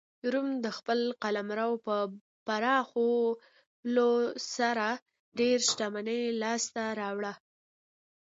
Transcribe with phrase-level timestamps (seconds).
[0.31, 1.95] روم د خپل قلمرو په
[2.47, 4.11] پراخولو
[4.55, 4.87] سره
[5.39, 7.33] ډېره شتمني لاسته راوړه